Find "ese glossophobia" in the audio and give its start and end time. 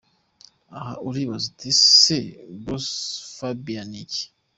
1.75-3.81